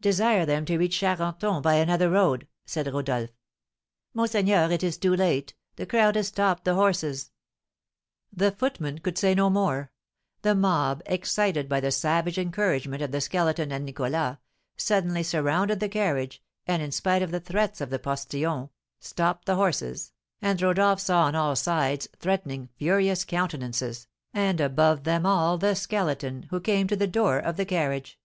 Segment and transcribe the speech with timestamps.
[0.00, 3.28] "Desire them to reach Charenton by another road," said Rodolph.
[4.14, 7.30] "Monseigneur, it is too late, the crowd has stopped the horses."
[8.32, 9.92] The footman could say no more.
[10.40, 14.38] The mob, excited by the savage encouragement of the Skeleton and Nicholas,
[14.78, 19.56] suddenly surrounded the carriage, and, in spite of the threats of the postilions, stopped the
[19.56, 25.74] horses, and Rodolph saw on all sides threatening, furious countenances, and above them all the
[25.74, 28.18] Skeleton, who came to the door of the carriage.